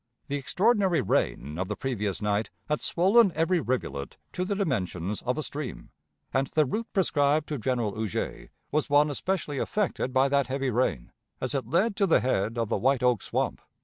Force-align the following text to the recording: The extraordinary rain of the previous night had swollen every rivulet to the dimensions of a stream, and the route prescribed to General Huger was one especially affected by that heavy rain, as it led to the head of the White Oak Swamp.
The 0.29 0.35
extraordinary 0.35 0.99
rain 0.99 1.59
of 1.59 1.67
the 1.67 1.75
previous 1.75 2.23
night 2.23 2.49
had 2.69 2.81
swollen 2.81 3.31
every 3.35 3.59
rivulet 3.59 4.17
to 4.31 4.43
the 4.43 4.55
dimensions 4.55 5.21
of 5.21 5.37
a 5.37 5.43
stream, 5.43 5.91
and 6.33 6.47
the 6.47 6.65
route 6.65 6.91
prescribed 6.91 7.47
to 7.49 7.59
General 7.59 7.93
Huger 7.95 8.49
was 8.71 8.89
one 8.89 9.11
especially 9.11 9.59
affected 9.59 10.11
by 10.11 10.27
that 10.27 10.47
heavy 10.47 10.71
rain, 10.71 11.11
as 11.39 11.53
it 11.53 11.69
led 11.69 11.95
to 11.97 12.07
the 12.07 12.19
head 12.19 12.57
of 12.57 12.67
the 12.67 12.77
White 12.79 13.03
Oak 13.03 13.21
Swamp. 13.21 13.61